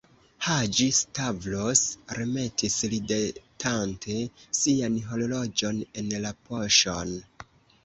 Haĝi-Stavros 0.43 1.83
remetis 2.19 2.79
ridetante 2.95 4.17
sian 4.63 4.99
horloĝon 5.13 5.85
en 6.03 6.13
la 6.27 6.35
poŝon. 6.51 7.17